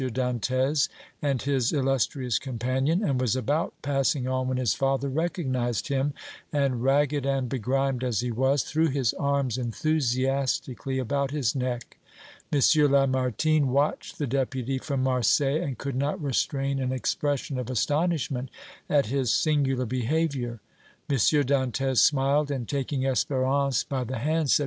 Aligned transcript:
Dantès 0.09 0.89
and 1.21 1.39
his 1.43 1.71
illustrious 1.71 2.39
companion, 2.39 3.03
and 3.03 3.21
was 3.21 3.35
about 3.35 3.75
passing 3.83 4.27
on 4.27 4.47
when 4.47 4.57
his 4.57 4.73
father 4.73 5.07
recognized 5.07 5.89
him 5.89 6.15
and, 6.51 6.81
ragged 6.81 7.23
and 7.23 7.47
begrimed 7.47 8.03
as 8.03 8.21
he 8.21 8.31
was, 8.31 8.63
threw 8.63 8.87
his 8.87 9.13
arms 9.19 9.59
enthusiastically 9.59 10.97
about 10.97 11.29
his 11.29 11.53
neck. 11.55 11.99
M. 12.51 12.59
Lamartine 12.73 13.67
watched 13.67 14.17
the 14.17 14.25
Deputy 14.25 14.79
from 14.79 15.03
Marseilles 15.03 15.61
and 15.61 15.77
could 15.77 15.95
not 15.95 16.19
restrain 16.19 16.79
an 16.79 16.91
expression 16.91 17.59
of 17.59 17.69
astonishment 17.69 18.49
at 18.89 19.05
his 19.05 19.31
singular 19.31 19.85
behavior. 19.85 20.61
M. 21.11 21.17
Dantès 21.17 21.99
smiled 21.99 22.49
and, 22.49 22.67
taking 22.67 23.01
Espérance 23.01 23.87
by 23.87 24.03
the 24.03 24.17
hand, 24.17 24.49
said: 24.49 24.59
"M. 24.59 24.59